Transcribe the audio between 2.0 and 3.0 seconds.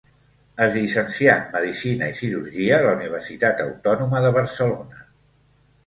i cirurgia a la